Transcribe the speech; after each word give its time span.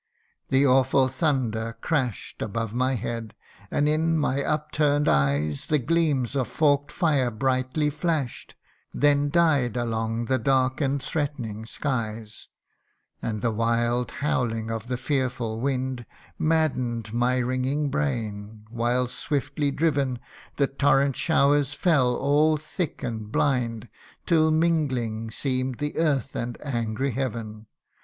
The 0.49 0.65
awful 0.65 1.07
thunder 1.09 1.77
crash 1.79 2.33
'd 2.35 2.41
Above 2.43 2.73
my 2.73 2.95
head; 2.95 3.35
and 3.69 3.87
in 3.87 4.17
my 4.17 4.43
up 4.43 4.71
turn'd 4.71 5.07
eyes 5.07 5.67
120 5.67 5.67
THE 5.67 5.75
UNDYING 5.75 5.75
ONE. 5.75 5.77
The 5.77 5.85
gleams 6.25 6.35
of 6.37 6.47
forked 6.47 6.91
fire 6.91 7.29
brightly 7.29 7.91
flash 7.91 8.47
'd, 8.47 8.55
Then 8.95 9.29
died 9.29 9.77
along 9.77 10.25
the 10.25 10.39
dark 10.39 10.81
and 10.81 10.99
threatening 11.03 11.67
skies: 11.67 12.47
And 13.21 13.43
the 13.43 13.51
wild 13.51 14.09
howling 14.09 14.71
of 14.71 14.87
the 14.87 14.97
fearful 14.97 15.59
wind 15.59 16.07
Madden'd 16.39 17.13
my 17.13 17.37
ringing 17.37 17.91
brain; 17.91 18.65
while, 18.71 19.05
swiftly 19.05 19.69
driven, 19.69 20.17
The 20.57 20.65
torrent 20.65 21.15
showers 21.15 21.75
fell 21.75 22.15
all 22.15 22.57
thick 22.57 23.03
and 23.03 23.31
blind, 23.31 23.87
Till 24.25 24.49
mingling 24.49 25.29
seem'd 25.29 25.77
the 25.77 25.95
earth 25.99 26.35
and 26.35 26.57
angry 26.65 27.11
heaven. 27.11 27.67